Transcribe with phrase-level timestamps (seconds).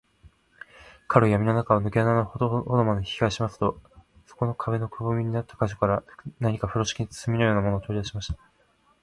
[1.07, 2.31] 彼はやみの中を、ぬけ穴の中
[2.65, 3.79] ほどまで引きかえしますと、
[4.25, 6.01] そこの壁のくぼみになった個所から、
[6.39, 8.39] 何かふろしき包みのようなものを、とりだしました。